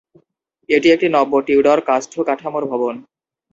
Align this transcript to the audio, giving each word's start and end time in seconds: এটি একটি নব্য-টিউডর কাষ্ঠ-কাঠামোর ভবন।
এটি 0.69 0.87
একটি 0.91 1.07
নব্য-টিউডর 1.09 1.77
কাষ্ঠ-কাঠামোর 1.87 2.63
ভবন। 2.71 2.95